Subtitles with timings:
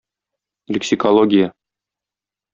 [0.73, 1.47] Лексикология.